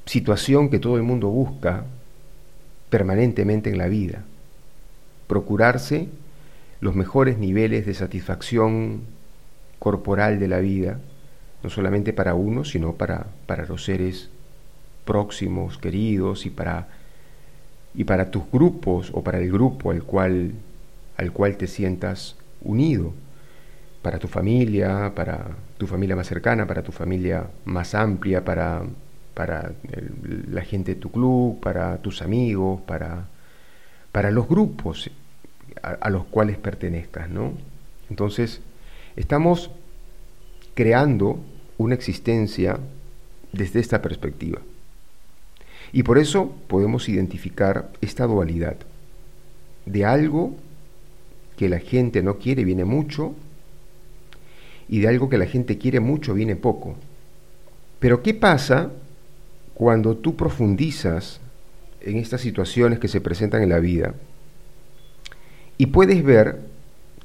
situación 0.08 0.72
que 0.72 0.80
todo 0.80 0.98
el 0.98 1.04
mundo 1.04 1.30
busca 1.30 1.86
permanentemente 2.90 3.70
en 3.70 3.78
la 3.78 3.88
vida. 3.88 4.24
Procurarse 5.28 6.10
los 6.82 6.96
mejores 6.96 7.38
niveles 7.38 7.86
de 7.86 7.94
satisfacción 7.94 9.02
corporal 9.80 10.40
de 10.40 10.48
la 10.48 10.60
vida, 10.60 11.00
no 11.64 11.70
solamente 11.70 12.12
para 12.12 12.34
uno, 12.34 12.66
sino 12.66 12.94
para, 12.94 13.28
para 13.46 13.66
los 13.66 13.86
seres 13.86 14.30
próximos, 15.06 15.78
queridos, 15.78 16.46
y 16.46 16.50
para, 16.50 16.88
y 17.94 18.04
para 18.04 18.32
tus 18.32 18.44
grupos 18.52 19.12
o 19.14 19.24
para 19.24 19.38
el 19.38 19.52
grupo 19.52 19.92
al 19.92 20.04
cual, 20.04 20.54
al 21.18 21.32
cual 21.32 21.56
te 21.56 21.68
sientas 21.68 22.36
unido, 22.62 23.14
para 24.02 24.18
tu 24.18 24.28
familia, 24.28 25.14
para 25.16 25.56
tu 25.78 25.86
familia 25.86 26.16
más 26.16 26.28
cercana, 26.28 26.66
para 26.66 26.82
tu 26.82 26.92
familia 26.92 27.46
más 27.66 27.94
amplia, 27.94 28.44
para, 28.44 28.82
para 29.36 29.74
la 30.50 30.62
gente 30.62 30.96
de 30.96 31.02
tu 31.02 31.12
club, 31.12 31.60
para 31.60 31.98
tus 31.98 32.24
amigos, 32.24 32.82
para, 32.82 33.28
para 34.12 34.32
los 34.32 34.48
grupos 34.48 35.12
a, 35.82 36.10
los 36.10 36.26
cuales 36.26 36.58
pertenezcas, 36.58 37.30
¿no? 37.30 37.54
Entonces, 38.10 38.62
estamos 39.16 39.72
creando 40.74 41.40
una 41.78 41.96
existencia 41.96 42.80
desde 43.52 43.80
esta 43.80 44.02
perspectiva. 44.02 44.62
Y 45.92 46.04
por 46.04 46.18
eso 46.18 46.56
podemos 46.68 47.10
identificar 47.10 47.92
esta 48.02 48.26
dualidad 48.26 48.78
de 49.86 50.06
algo 50.06 50.56
que 51.58 51.70
la 51.70 51.80
gente 51.80 52.24
no 52.24 52.38
quiere 52.38 52.64
viene 52.64 52.86
mucho 52.86 53.36
y 54.88 55.00
de 55.00 55.08
algo 55.08 55.30
que 55.30 55.38
la 55.38 55.48
gente 55.48 55.78
quiere 55.78 56.00
mucho 56.00 56.34
viene 56.34 56.56
poco. 56.56 56.96
Pero 58.00 58.24
¿qué 58.24 58.34
pasa 58.34 58.92
cuando 59.74 60.18
tú 60.18 60.36
profundizas 60.36 61.40
en 62.02 62.18
estas 62.18 62.42
situaciones 62.42 63.00
que 63.00 63.08
se 63.08 63.22
presentan 63.22 63.64
en 63.64 63.70
la 63.70 63.80
vida 63.80 64.14
y 65.82 65.88
puedes 65.88 66.24
ver 66.24 66.60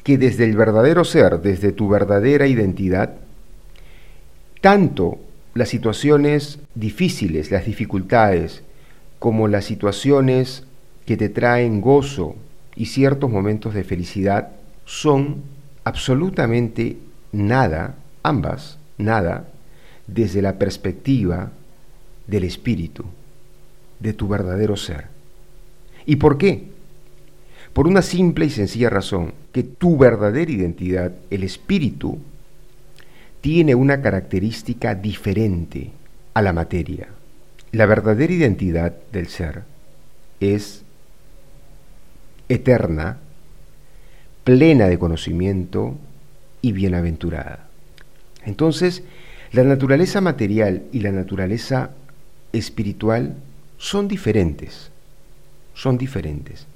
que 0.03 0.17
desde 0.17 0.45
el 0.45 0.57
verdadero 0.57 1.05
ser, 1.05 1.43
desde 1.43 1.73
tu 1.73 1.91
verdadera 1.91 2.47
identidad, 2.47 3.17
tanto 4.63 5.19
las 5.53 5.69
situaciones 5.69 6.59
difíciles, 6.75 7.51
las 7.51 7.67
dificultades, 7.67 8.63
como 9.19 9.47
las 9.47 9.67
situaciones 9.67 10.65
que 11.05 11.19
te 11.19 11.29
traen 11.29 11.83
gozo 11.83 12.35
y 12.75 12.87
ciertos 12.87 13.31
momentos 13.31 13.75
de 13.75 13.85
felicidad, 13.85 14.53
son 14.87 15.43
absolutamente 15.85 16.97
nada, 17.33 17.97
ambas, 18.23 18.79
nada, 18.97 19.49
desde 20.07 20.41
la 20.41 20.59
perspectiva 20.59 21.53
del 22.27 22.45
espíritu, 22.45 23.05
de 24.01 24.15
tu 24.15 24.29
verdadero 24.29 24.79
ser. 24.79 25.09
¿Y 26.07 26.17
por 26.17 26.39
qué? 26.39 26.75
Por 27.77 27.87
una 27.87 28.01
simple 28.01 28.47
y 28.47 28.49
sencilla 28.49 28.89
razón, 28.89 29.35
que 29.53 29.63
tu 29.63 29.99
verdadera 29.99 30.51
identidad, 30.51 31.13
el 31.29 31.43
espíritu, 31.43 32.19
tiene 33.43 33.75
una 33.75 34.01
característica 34.01 34.95
diferente 34.95 35.91
a 36.33 36.41
la 36.41 36.55
materia. 36.55 37.09
La 37.73 37.85
verdadera 37.85 38.33
identidad 38.33 38.95
del 39.13 39.27
ser 39.27 39.65
es 40.41 40.85
eterna, 42.49 43.19
plena 44.43 44.87
de 44.87 44.99
conocimiento 44.99 45.99
y 46.63 46.73
bienaventurada. 46.73 47.69
Entonces, 48.47 49.03
la 49.53 49.65
naturaleza 49.65 50.23
material 50.23 50.85
y 50.93 51.01
la 51.01 51.13
naturaleza 51.13 51.91
espiritual 52.55 53.37
son 53.77 54.09
diferentes, 54.09 54.91
son 55.75 55.99
diferentes. 55.99 56.67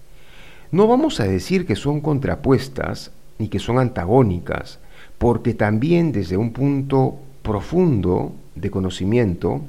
No 0.72 0.86
vamos 0.86 1.18
a 1.18 1.24
decir 1.24 1.66
que 1.66 1.74
son 1.74 2.00
contrapuestas 2.00 3.10
ni 3.38 3.48
que 3.48 3.58
son 3.58 3.78
antagónicas, 3.78 4.78
porque 5.18 5.52
también 5.52 6.12
desde 6.12 6.36
un 6.36 6.52
punto 6.52 7.16
profundo 7.42 8.32
de 8.54 8.70
conocimiento 8.70 9.62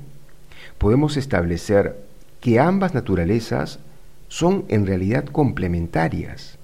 podemos 0.77 1.17
establecer 1.17 1.97
que 2.39 2.59
ambas 2.59 2.93
naturalezas 2.93 3.79
son 4.27 4.65
en 4.67 4.85
realidad 4.85 5.25
complementarias, 5.25 6.59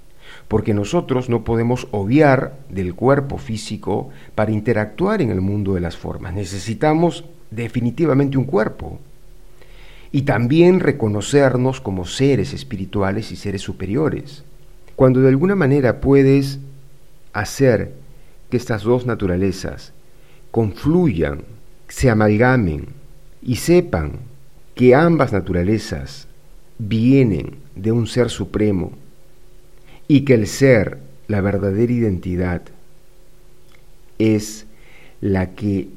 porque 0.48 0.74
nosotros 0.74 1.29
no 1.29 1.44
podemos 1.44 1.88
obviar 1.91 2.58
del 2.70 2.94
cuerpo 2.94 3.39
físico 3.39 4.10
para 4.36 4.51
interactuar 4.51 5.22
en 5.22 5.32
el 5.32 5.41
mundo 5.41 5.74
de 5.74 5.82
las 5.82 5.98
formas. 5.98 6.34
Necesitamos 6.34 7.25
definitivamente 7.50 8.38
un 8.38 8.46
cuerpo, 8.46 9.00
y 10.11 10.23
también 10.23 10.79
reconocernos 10.79 11.81
como 11.81 12.05
seres 12.05 12.53
espirituales 12.53 13.31
y 13.31 13.35
seres 13.35 13.61
superiores. 13.61 14.43
Cuando 14.95 15.21
de 15.21 15.29
alguna 15.29 15.55
manera 15.55 15.99
puedes 15.99 16.59
hacer 17.33 17.93
que 18.49 18.57
estas 18.57 18.83
dos 18.83 19.05
naturalezas 19.05 19.93
confluyan, 20.51 21.43
se 21.87 22.09
amalgamen 22.09 22.87
y 23.41 23.57
sepan 23.57 24.13
que 24.75 24.95
ambas 24.95 25.33
naturalezas 25.33 26.27
vienen 26.77 27.57
de 27.75 27.91
un 27.91 28.07
ser 28.07 28.29
supremo 28.29 28.91
y 30.07 30.21
que 30.21 30.35
el 30.35 30.47
ser, 30.47 30.99
la 31.27 31.41
verdadera 31.41 31.91
identidad, 31.91 32.61
es 34.19 34.65
la 35.21 35.51
que 35.51 35.89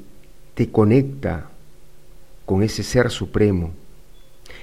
te 0.53 0.69
conecta 0.69 1.49
con 2.45 2.63
ese 2.63 2.83
ser 2.83 3.09
supremo 3.09 3.71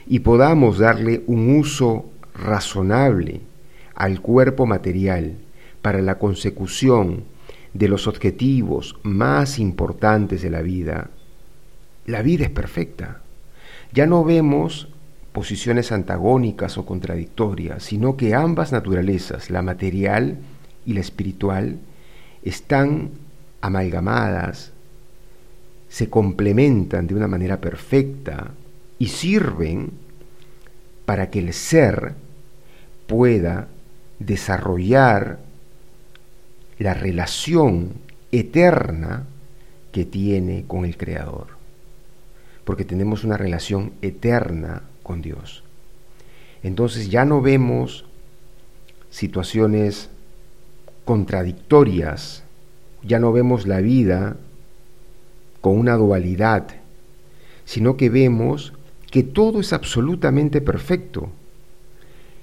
y 0.08 0.20
podamos 0.20 0.78
darle 0.78 1.22
un 1.26 1.58
uso 1.58 2.06
razonable 2.34 3.42
al 3.94 4.22
cuerpo 4.22 4.64
material 4.64 5.34
para 5.82 6.00
la 6.00 6.18
consecución 6.18 7.24
de 7.74 7.88
los 7.88 8.06
objetivos 8.06 8.96
más 9.02 9.58
importantes 9.58 10.40
de 10.40 10.50
la 10.50 10.62
vida, 10.62 11.10
la 12.06 12.22
vida 12.22 12.44
es 12.44 12.50
perfecta. 12.50 13.20
Ya 13.92 14.06
no 14.06 14.24
vemos 14.24 14.88
posiciones 15.32 15.92
antagónicas 15.92 16.78
o 16.78 16.86
contradictorias, 16.86 17.82
sino 17.82 18.16
que 18.16 18.34
ambas 18.34 18.72
naturalezas, 18.72 19.50
la 19.50 19.60
material 19.60 20.38
y 20.86 20.94
la 20.94 21.00
espiritual, 21.00 21.78
están 22.42 23.10
amalgamadas, 23.60 24.72
se 25.90 26.08
complementan 26.08 27.06
de 27.06 27.14
una 27.14 27.28
manera 27.28 27.60
perfecta 27.60 28.52
y 28.98 29.08
sirven 29.08 29.92
para 31.04 31.30
que 31.30 31.38
el 31.38 31.52
ser 31.52 32.14
pueda 33.06 33.68
desarrollar 34.18 35.38
la 36.78 36.94
relación 36.94 37.94
eterna 38.32 39.24
que 39.92 40.04
tiene 40.04 40.64
con 40.66 40.84
el 40.84 40.96
Creador. 40.96 41.48
Porque 42.64 42.84
tenemos 42.84 43.24
una 43.24 43.36
relación 43.36 43.92
eterna 44.02 44.82
con 45.02 45.22
Dios. 45.22 45.62
Entonces 46.62 47.08
ya 47.08 47.24
no 47.24 47.40
vemos 47.40 48.04
situaciones 49.10 50.10
contradictorias, 51.04 52.42
ya 53.02 53.18
no 53.18 53.32
vemos 53.32 53.66
la 53.66 53.80
vida 53.80 54.36
con 55.60 55.78
una 55.78 55.94
dualidad, 55.94 56.66
sino 57.64 57.96
que 57.96 58.10
vemos 58.10 58.74
que 59.10 59.22
todo 59.22 59.60
es 59.60 59.72
absolutamente 59.72 60.60
perfecto 60.60 61.30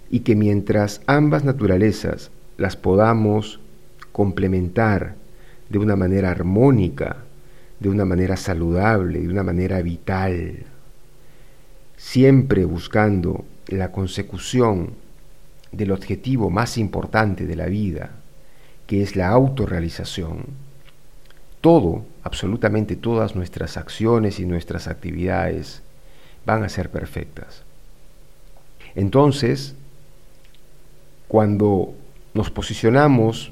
y 0.09 0.21
que 0.21 0.35
mientras 0.35 1.01
ambas 1.07 1.43
naturalezas 1.43 2.31
las 2.57 2.75
podamos 2.75 3.59
complementar 4.11 5.15
de 5.69 5.77
una 5.77 5.95
manera 5.95 6.31
armónica, 6.31 7.17
de 7.79 7.89
una 7.89 8.05
manera 8.05 8.37
saludable, 8.37 9.19
de 9.19 9.27
una 9.27 9.43
manera 9.43 9.81
vital, 9.81 10.65
siempre 11.97 12.65
buscando 12.65 13.45
la 13.67 13.91
consecución 13.91 14.91
del 15.71 15.91
objetivo 15.91 16.49
más 16.49 16.77
importante 16.77 17.45
de 17.45 17.55
la 17.55 17.65
vida, 17.65 18.11
que 18.87 19.01
es 19.01 19.15
la 19.15 19.29
autorrealización, 19.29 20.45
todo, 21.61 22.05
absolutamente 22.23 22.95
todas 22.95 23.35
nuestras 23.35 23.75
acciones 23.75 24.39
y 24.39 24.45
nuestras 24.45 24.87
actividades 24.87 25.81
van 26.45 26.63
a 26.63 26.69
ser 26.69 26.89
perfectas. 26.89 27.63
Entonces, 28.95 29.75
cuando 31.27 31.93
nos 32.33 32.49
posicionamos 32.51 33.51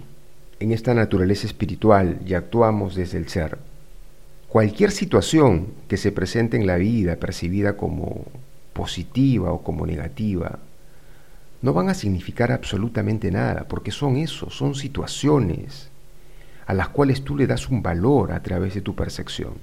en 0.60 0.72
esta 0.72 0.94
naturaleza 0.94 1.48
espiritual 1.48 2.20
y 2.26 2.34
actuamos 2.34 2.96
desde 2.96 3.18
el 3.18 3.28
ser, 3.28 3.58
cualquier 4.48 4.92
situación 4.92 5.74
que 5.88 5.98
se 5.98 6.12
presente 6.12 6.58
en 6.58 6.68
la 6.68 6.78
vida 6.78 7.16
percibida 7.18 7.76
como 7.76 8.26
positiva 8.74 9.52
o 9.52 9.64
como 9.64 9.86
negativa, 9.86 10.60
no 11.62 11.74
van 11.74 11.90
a 11.90 11.94
significar 11.94 12.52
absolutamente 12.52 13.32
nada, 13.32 13.66
porque 13.68 13.92
son 13.92 14.18
eso, 14.18 14.50
son 14.50 14.76
situaciones 14.76 15.90
a 16.66 16.74
las 16.74 16.90
cuales 16.90 17.24
tú 17.24 17.36
le 17.36 17.48
das 17.48 17.70
un 17.70 17.82
valor 17.82 18.32
a 18.32 18.42
través 18.42 18.74
de 18.74 18.82
tu 18.82 18.96
percepción. 18.96 19.54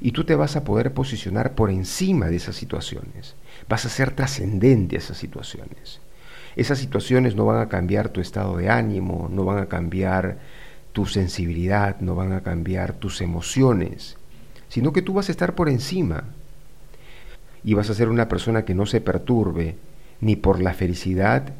Y 0.00 0.12
tú 0.12 0.24
te 0.24 0.34
vas 0.34 0.56
a 0.56 0.64
poder 0.64 0.92
posicionar 0.92 1.54
por 1.54 1.70
encima 1.70 2.26
de 2.26 2.36
esas 2.36 2.56
situaciones. 2.56 3.34
Vas 3.68 3.86
a 3.86 3.88
ser 3.88 4.12
trascendente 4.12 4.96
a 4.96 4.98
esas 4.98 5.16
situaciones. 5.16 6.00
Esas 6.56 6.78
situaciones 6.78 7.36
no 7.36 7.46
van 7.46 7.60
a 7.60 7.68
cambiar 7.68 8.08
tu 8.08 8.20
estado 8.20 8.56
de 8.56 8.68
ánimo, 8.68 9.28
no 9.30 9.44
van 9.44 9.58
a 9.58 9.66
cambiar 9.66 10.38
tu 10.92 11.06
sensibilidad, 11.06 12.00
no 12.00 12.14
van 12.14 12.32
a 12.32 12.42
cambiar 12.42 12.94
tus 12.94 13.20
emociones, 13.20 14.16
sino 14.68 14.92
que 14.92 15.02
tú 15.02 15.14
vas 15.14 15.28
a 15.28 15.32
estar 15.32 15.54
por 15.54 15.68
encima 15.68 16.24
y 17.62 17.74
vas 17.74 17.90
a 17.90 17.94
ser 17.94 18.08
una 18.08 18.28
persona 18.28 18.64
que 18.64 18.74
no 18.74 18.86
se 18.86 19.00
perturbe 19.00 19.76
ni 20.20 20.36
por 20.36 20.60
la 20.60 20.74
felicidad 20.74 21.54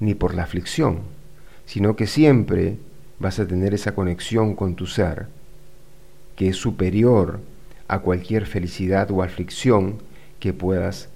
ni 0.00 0.14
por 0.14 0.34
la 0.34 0.42
aflicción, 0.42 1.00
sino 1.64 1.94
que 1.94 2.06
siempre 2.06 2.78
vas 3.22 3.38
a 3.38 3.46
tener 3.46 3.72
esa 3.72 3.94
conexión 3.94 4.54
con 4.54 4.74
tu 4.74 4.86
ser, 4.86 5.28
que 6.36 6.48
es 6.48 6.56
superior 6.56 7.40
a 7.88 8.00
cualquier 8.00 8.46
felicidad 8.46 9.10
o 9.10 9.22
aflicción 9.22 9.98
que 10.40 10.52
puedas 10.52 11.08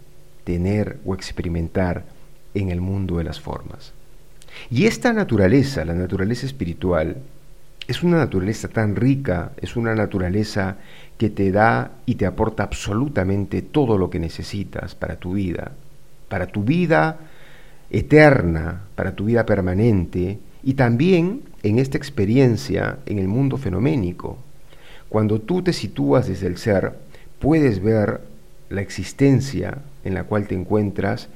tener 0.44 0.98
o 1.04 1.14
experimentar 1.14 2.04
en 2.54 2.70
el 2.70 2.80
mundo 2.80 3.18
de 3.18 3.24
las 3.24 3.40
formas. 3.40 3.92
Y 4.70 4.86
esta 4.86 5.12
naturaleza, 5.12 5.84
la 5.84 5.94
naturaleza 5.94 6.46
espiritual, 6.46 7.16
es 7.88 8.02
una 8.02 8.18
naturaleza 8.18 8.68
tan 8.68 8.96
rica, 8.96 9.52
es 9.60 9.76
una 9.76 9.94
naturaleza 9.94 10.76
que 11.18 11.30
te 11.30 11.52
da 11.52 11.92
y 12.04 12.16
te 12.16 12.26
aporta 12.26 12.62
absolutamente 12.62 13.62
todo 13.62 13.98
lo 13.98 14.10
que 14.10 14.18
necesitas 14.18 14.94
para 14.94 15.16
tu 15.16 15.32
vida, 15.32 15.72
para 16.28 16.46
tu 16.46 16.64
vida 16.64 17.18
eterna, 17.90 18.82
para 18.94 19.14
tu 19.14 19.26
vida 19.26 19.46
permanente 19.46 20.38
y 20.66 20.74
también 20.74 21.42
en 21.62 21.78
esta 21.78 21.96
experiencia 21.96 22.98
en 23.06 23.20
el 23.20 23.28
mundo 23.28 23.56
fenoménico. 23.56 24.36
Cuando 25.08 25.40
tú 25.40 25.62
te 25.62 25.72
sitúas 25.72 26.26
desde 26.26 26.48
el 26.48 26.58
ser, 26.58 26.92
puedes 27.38 27.80
ver 27.80 28.20
la 28.68 28.80
existencia 28.80 29.78
en 30.02 30.14
la 30.14 30.24
cual 30.24 30.48
te 30.48 30.56
encuentras 30.56 31.28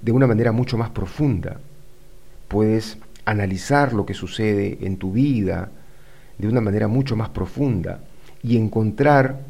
de 0.00 0.12
una 0.12 0.26
manera 0.26 0.52
mucho 0.52 0.78
más 0.78 0.88
profunda. 0.88 1.60
Puedes 2.48 2.96
analizar 3.26 3.92
lo 3.92 4.06
que 4.06 4.14
sucede 4.14 4.78
en 4.80 4.96
tu 4.96 5.12
vida 5.12 5.70
de 6.38 6.48
una 6.48 6.62
manera 6.62 6.88
mucho 6.88 7.16
más 7.16 7.28
profunda 7.28 8.00
y 8.42 8.56
encontrar 8.56 9.40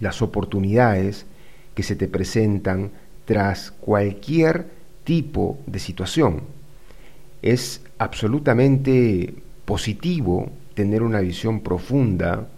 las 0.00 0.20
oportunidades 0.20 1.24
que 1.74 1.82
se 1.82 1.96
te 1.96 2.08
presentan 2.08 2.90
tras 3.24 3.70
cualquier 3.70 4.66
tipo 5.04 5.58
de 5.66 5.78
situación. 5.78 6.53
Es 7.44 7.82
absolutamente 7.98 9.34
positivo 9.66 10.50
tener 10.72 11.02
una 11.02 11.20
visión 11.20 11.60
profunda 11.60 12.48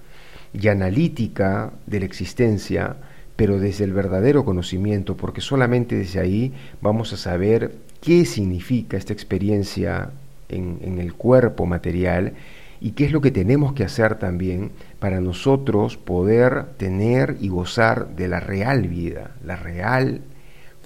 y 0.54 0.68
analítica 0.68 1.72
de 1.88 1.98
la 1.98 2.06
existencia, 2.06 2.94
pero 3.34 3.58
desde 3.58 3.82
el 3.82 3.92
verdadero 3.92 4.44
conocimiento, 4.44 5.16
porque 5.16 5.40
solamente 5.40 5.96
desde 5.96 6.20
ahí 6.20 6.52
vamos 6.80 7.12
a 7.12 7.16
saber 7.16 7.74
qué 8.00 8.24
significa 8.24 8.96
esta 8.96 9.12
experiencia 9.12 10.10
en, 10.48 11.00
el 11.00 11.14
cuerpo 11.14 11.66
material 11.66 12.34
y 12.80 12.92
qué 12.92 13.06
es 13.06 13.10
lo 13.10 13.20
que 13.20 13.32
tenemos 13.32 13.72
que 13.72 13.82
hacer 13.82 14.20
también 14.20 14.70
para 15.00 15.20
nosotros 15.20 15.96
poder 15.96 16.64
tener 16.76 17.38
y 17.40 17.48
gozar 17.48 18.14
de 18.14 18.28
la 18.28 18.38
real 18.38 18.86
vida, 18.86 19.32
la 19.44 19.56
real 19.56 20.20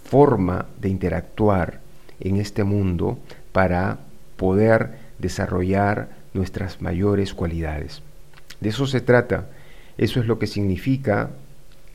forma 0.04 0.64
de 0.80 0.88
interactuar 0.88 1.80
en 2.18 2.36
este 2.36 2.64
mundo 2.64 3.18
para 3.52 3.98
poder 4.36 4.90
desarrollar 5.18 6.08
nuestras 6.34 6.80
mayores 6.80 7.34
cualidades. 7.34 8.02
De 8.60 8.68
eso 8.70 8.86
se 8.86 9.00
trata, 9.00 9.46
eso 9.98 10.20
es 10.20 10.26
lo 10.26 10.38
que 10.38 10.46
significa 10.46 11.30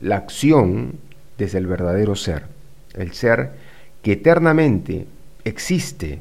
la 0.00 0.16
acción 0.16 0.94
desde 1.38 1.58
el 1.58 1.66
verdadero 1.66 2.16
ser, 2.16 2.44
el 2.94 3.12
ser 3.12 3.52
que 4.02 4.12
eternamente 4.12 5.06
existe 5.44 6.20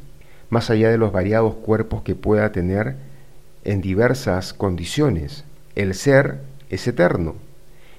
más 0.50 0.70
allá 0.70 0.90
de 0.90 0.98
los 0.98 1.12
variados 1.12 1.56
cuerpos 1.56 2.04
que 2.04 2.16
pueda 2.16 2.52
tener 2.52 2.96
en 3.64 3.82
diversas 3.82 4.54
condiciones. 4.54 5.44
El 5.76 5.94
ser 5.94 6.40
es 6.70 6.88
eterno, 6.88 7.36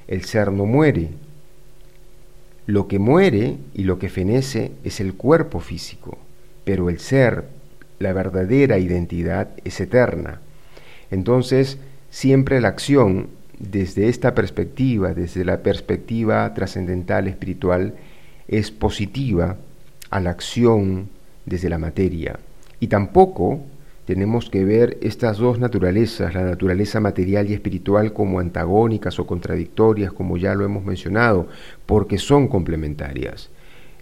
el 0.09 0.25
ser 0.25 0.53
no 0.53 0.64
muere. 0.66 1.11
Lo 2.66 2.88
que 2.88 2.99
muere 2.99 3.59
y 3.75 3.85
lo 3.85 3.99
que 3.99 4.09
fenece 4.09 4.72
es 4.83 5.01
el 5.01 5.14
cuerpo 5.14 5.61
físico, 5.61 6.18
pero 6.67 6.91
el 6.91 6.99
ser 6.99 7.45
la 8.01 8.13
verdadera 8.13 8.77
identidad 8.79 9.51
es 9.65 9.81
eterna. 9.81 10.41
Entonces, 11.13 11.79
siempre 12.11 12.61
la 12.61 12.69
acción 12.69 13.29
desde 13.61 14.09
esta 14.09 14.35
perspectiva, 14.35 15.15
desde 15.15 15.45
la 15.45 15.63
perspectiva 15.63 16.53
trascendental 16.55 17.29
espiritual, 17.29 17.95
es 18.49 18.73
positiva 18.73 19.57
a 20.11 20.19
la 20.19 20.31
acción 20.31 21.09
desde 21.47 21.69
la 21.69 21.79
materia. 21.79 22.41
Y 22.81 22.89
tampoco 22.89 23.61
tenemos 24.05 24.51
que 24.51 24.65
ver 24.65 24.99
estas 25.03 25.39
dos 25.39 25.61
naturalezas, 25.61 26.35
la 26.35 26.43
naturaleza 26.43 26.99
material 26.99 27.49
y 27.49 27.55
espiritual, 27.55 28.13
como 28.13 28.41
antagónicas 28.41 29.21
o 29.21 29.27
contradictorias, 29.27 30.13
como 30.13 30.37
ya 30.37 30.53
lo 30.57 30.65
hemos 30.65 30.85
mencionado, 30.85 31.47
porque 31.87 32.19
son 32.19 32.49
complementarias. 32.49 33.51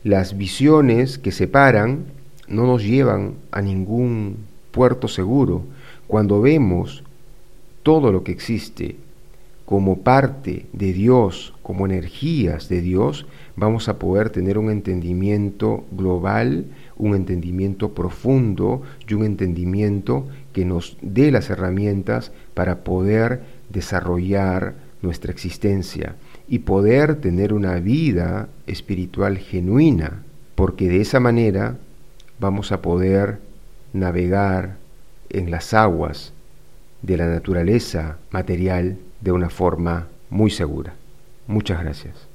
Las 0.03 0.39
visiones 0.39 1.19
que 1.19 1.31
separan 1.31 2.07
no 2.49 2.67
nos 2.67 2.83
llevan 2.83 3.35
a 3.51 3.61
ningún 3.61 4.37
puerto 4.71 5.09
seguro. 5.09 5.63
Cuando 6.07 6.41
vemos 6.41 7.03
todo 7.83 8.13
lo 8.13 8.25
que 8.25 8.33
existe 8.33 8.97
como 9.65 9.99
parte 9.99 10.67
de 10.73 10.93
Dios, 10.93 11.55
como 11.63 11.87
energías 11.87 12.69
de 12.69 12.83
Dios, 12.83 13.27
vamos 13.57 13.89
a 13.89 13.99
poder 13.99 14.31
tener 14.31 14.59
un 14.59 14.71
entendimiento 14.71 15.85
global, 15.91 16.67
un 16.97 17.15
entendimiento 17.15 17.95
profundo 17.95 18.83
y 19.09 19.15
un 19.15 19.25
entendimiento 19.25 20.27
que 20.53 20.65
nos 20.65 20.99
dé 21.01 21.31
las 21.31 21.49
herramientas 21.49 22.33
para 22.53 22.85
poder 22.85 23.43
desarrollar 23.71 24.75
nuestra 25.01 25.33
existencia 25.33 26.17
y 26.49 26.61
poder 26.61 27.17
tener 27.17 27.55
una 27.55 27.77
vida 27.77 28.49
espiritual 28.67 29.39
genuina, 29.39 30.23
porque 30.55 30.89
de 30.89 31.01
esa 31.01 31.21
manera 31.21 31.79
vamos 32.39 32.73
a 32.73 32.83
poder 32.83 33.39
navegar 33.93 34.77
en 35.31 35.51
las 35.51 35.75
aguas 35.75 36.33
de 37.03 37.17
la 37.17 37.27
naturaleza 37.27 38.19
material 38.31 38.99
de 39.21 39.33
una 39.33 39.51
forma 39.51 40.09
muy 40.31 40.51
segura. 40.51 40.95
Muchas 41.47 41.81
gracias. 41.83 42.29